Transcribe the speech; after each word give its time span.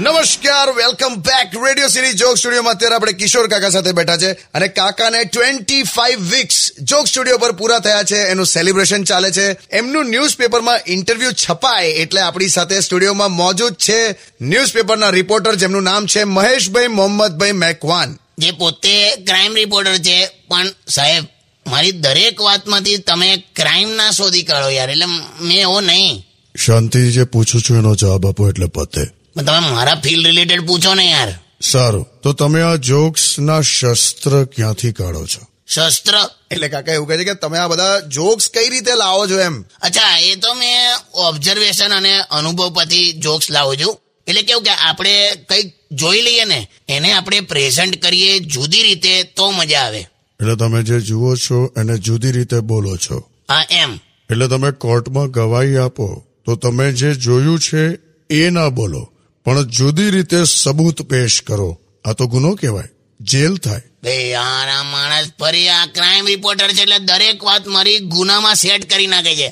નમસ્કાર 0.00 0.68
welcome 0.76 1.14
back 1.14 1.48
radio 1.64 1.88
city 1.88 2.12
joke 2.12 2.38
સ્ટુડિયોમાં 2.38 2.74
અત્યારે 2.74 2.94
આપણે 2.94 3.12
કિશોર 3.12 3.48
કાકા 3.48 3.70
સાથે 3.70 3.92
બેઠા 3.92 4.16
છે 4.16 4.30
અને 4.54 4.68
કાકાને 4.68 5.24
twenty 5.24 5.82
five 5.82 6.18
weeks 6.30 6.72
joke 6.82 7.06
studio 7.06 7.38
પર 7.38 7.52
પૂરા 7.52 7.78
થયા 7.78 8.02
છે, 8.02 8.16
એનું 8.16 8.46
સેલિબ્રેશન 8.46 9.04
ચાલે 9.04 9.30
છે. 9.30 9.56
એમનું 9.70 10.06
ન્યૂઝપેપરમાં 10.06 10.80
ઇન્ટરવ્યુ 10.86 11.32
છપાય 11.32 11.86
એટલે 11.86 12.20
આપણી 12.20 12.48
સાથે 12.48 12.80
સ્ટુડિયોમાં 12.80 13.32
મોજૂદ 13.32 13.74
છે 13.74 14.16
ન્યૂઝપેપરના 14.40 15.10
રિપોર્ટર 15.10 15.54
જેમનું 15.54 15.82
નામ 15.82 16.06
છે 16.06 16.24
મહેશભાઈ 16.24 16.86
મોહમ્મદભાઈ 16.86 17.52
મેકવાન. 17.52 18.18
જે 18.38 18.50
પોતે 18.50 19.16
ક્રાઇમ 19.26 19.54
રિપોર્ટર 19.54 19.96
છે, 19.98 20.26
પણ 20.48 20.66
સાહેબ 20.88 21.24
મારી 21.70 21.92
દરેક 21.92 22.40
વાતમાંથી 22.40 22.96
તમે 22.96 23.36
ક્રાઇમ 23.36 23.90
ના 23.90 24.10
શોધી 24.10 24.42
કાઢો 24.42 24.70
યાર 24.70 24.90
એટલે 24.90 25.06
મેં 25.40 25.60
એવો 25.60 25.80
નહીં. 25.80 26.24
શાંતિ 26.66 27.12
જે 27.12 27.24
પૂછું 27.24 27.62
છું 27.62 27.78
એનો 27.78 27.94
જવાબ 27.94 28.26
આપો 28.26 28.48
એટલે 28.48 28.66
પતે. 28.66 29.04
પણ 29.34 29.42
તમે 29.42 29.58
મારા 29.58 29.94
ફિલ્ડ 29.94 30.26
રિલેટેડ 30.26 30.66
પૂછો 30.66 30.94
ને 30.94 31.10
યાર. 31.10 31.38
સારું 31.60 32.06
તો 32.22 32.32
તમે 32.32 32.62
આ 32.62 32.76
જોક્સ 32.76 33.38
ના 33.38 33.60
શસ્ત્ર 33.60 34.44
ક્યાંથી 34.44 34.92
કાઢો 34.92 35.26
છો? 35.26 35.42
શસ્ત્ર? 35.68 36.14
એટલે 36.50 36.68
કાકા 36.68 36.92
એવું 36.92 37.08
કહે 37.08 37.16
છે 37.16 37.24
કે 37.24 37.34
તમે 37.34 37.58
આ 37.58 37.68
બધા 37.68 38.00
જોક્સ 38.00 38.48
કઈ 38.48 38.68
રીતે 38.68 38.94
લાવો 38.94 39.26
છો 39.26 39.40
એમ? 39.40 39.62
અચ્છા 39.62 40.18
એ 40.18 40.36
તો 40.36 40.54
મેં 40.54 40.96
ઓબ્ઝર્વેશન 41.14 41.94
અને 41.94 42.20
અનુભવ 42.30 42.70
પરથી 42.70 43.12
જોક્સ 43.12 43.50
લાવું 43.50 43.76
છું. 43.76 44.00
એટલે 44.26 44.42
કેવું 44.42 44.62
કે 44.62 44.70
આપણે 44.70 45.14
કંઈક 45.48 45.74
જોઈ 45.92 46.22
લઈએ 46.22 46.44
ને 46.44 46.68
એને 46.88 47.12
આપણે 47.12 47.40
પ્રેઝન્ટ 47.40 48.02
કરીએ 48.02 48.38
જુદી 48.38 48.82
રીતે 48.82 49.22
તો 49.22 49.50
મજા 49.50 49.78
આવે. 49.78 50.06
એટલે 50.40 50.56
તમે 50.56 50.82
જે 50.82 51.00
જુઓ 51.00 51.36
છો 51.36 51.72
એને 51.76 51.98
જુદી 51.98 52.32
રીતે 52.32 52.60
બોલો 52.60 52.96
છો. 52.96 53.30
હા 53.50 53.64
એમ 53.70 53.98
એટલે 54.30 54.48
તમે 54.48 54.70
કોર્ટમાં 54.70 55.30
ગવાહી 55.30 55.76
આપો 55.76 56.24
તો 56.46 56.56
તમે 56.56 56.92
જે 56.92 57.14
જોયું 57.14 57.58
છે 57.58 57.98
એ 58.30 58.50
ના 58.50 58.68
બોલો. 58.68 59.12
પણ 59.44 59.62
જુદી 59.62 60.10
રીતે 60.10 60.44
સબૂત 60.44 61.02
પેશ 61.02 61.42
કરો. 61.42 61.80
આ 62.04 62.12
તો 62.12 62.26
ગુનો 62.26 62.54
કહેવાય. 62.54 62.88
જેલ 63.20 63.56
થાય. 63.56 63.82
બે 64.02 64.30
યાર 64.30 64.68
આ 64.68 64.82
માણસ 64.82 65.26
ફરી 65.40 65.68
આ 65.68 65.86
ક્રાઇમ 65.86 66.26
રિપોર્ટર 66.26 66.68
છે 66.68 66.82
એટલે 66.82 66.98
દરેક 66.98 67.44
વાત 67.44 67.66
મારી 67.66 67.98
ગુનામાં 67.98 68.54
સેટ 68.54 68.90
કરી 68.90 69.06
નાખે 69.06 69.36
છે. 69.36 69.48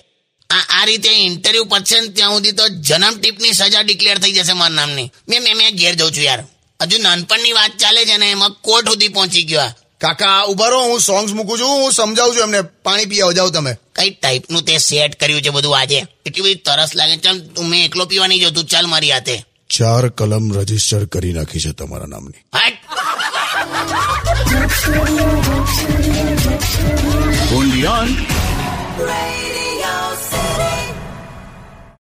આ 0.51 0.83
આ 0.83 0.85
રીતે 0.85 1.11
ઇન્ટરવ્યુ 1.11 1.65
પતશે 1.65 2.01
ને 2.01 2.09
ત્યાં 2.09 2.31
સુધી 2.31 2.53
તો 2.53 2.69
જન્મ 2.69 3.19
ટીપની 3.21 3.53
સજા 3.53 3.81
ડિક્લેર 3.81 4.19
થઈ 4.19 4.33
જશે 4.33 4.53
મારા 4.53 4.75
નામની. 4.75 5.11
મેં 5.29 5.43
મેં 5.43 5.57
મેં 5.57 5.77
ઘેર 5.77 5.95
જઉં 5.95 6.13
છું 6.13 6.25
યાર. 6.25 6.45
હજુ 6.83 7.03
નાનપણની 7.03 7.53
વાત 7.53 7.71
ચાલે 7.79 8.05
છે 8.05 8.17
ને 8.17 8.31
એમાં 8.31 8.51
કોર્ટ 8.51 8.89
સુધી 8.89 9.09
પહોંચી 9.09 9.43
ગયો. 9.43 9.61
કાકા 10.01 10.45
ઊભા 10.45 10.69
રહો 10.69 10.83
હું 10.83 11.01
સોંગ્સ 11.01 11.33
મૂકું 11.33 11.59
છું 11.59 11.69
હું 11.69 11.93
સમજાવું 11.93 12.35
છું 12.35 12.43
એમને. 12.43 12.63
પાણી 12.63 13.05
પી 13.05 13.17
જાવ 13.17 13.51
તમે. 13.51 13.77
કઈ 13.95 14.11
ટાઈપનું 14.11 14.63
તે 14.63 14.79
સેટ 14.79 15.21
કર્યું 15.21 15.43
છે 15.43 15.49
બધું 15.49 15.79
આજે? 15.79 16.07
એટલી 16.27 16.43
બધી 16.43 16.55
તરસ 16.55 16.91
લાગે. 16.97 17.17
ચાલ 17.17 17.41
તું 17.41 17.67
મેં 17.67 17.85
એકલો 17.85 18.05
પીવા 18.05 18.27
નહીં 18.27 18.41
જતું 18.41 18.65
ચાલ 18.65 18.87
મારી 18.87 19.13
હાથે. 19.13 19.45
ચાર 19.71 20.09
કલમ 20.09 20.53
રજિસ્ટર 20.53 21.05
કરી 21.05 21.33
નાખી 21.33 21.61
છે 21.61 21.71
તમારા 21.71 22.07
નામની. 22.07 22.59
હટ! 22.59 22.79